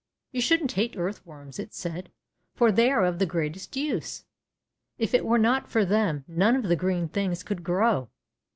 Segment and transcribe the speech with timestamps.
[0.33, 2.11] ^^You shouldn't hate earthworms," it said,
[2.55, 4.25] for they are of the greatest use.
[4.97, 8.09] If it were not for them none of the green things could grow.